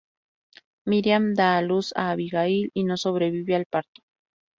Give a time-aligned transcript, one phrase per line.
[0.89, 4.01] Miriam da a luz a Abigail y no sobrevive al parto.